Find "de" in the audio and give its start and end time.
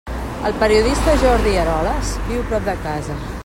2.71-2.77